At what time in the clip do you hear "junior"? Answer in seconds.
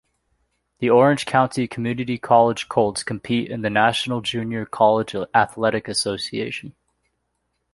4.21-4.65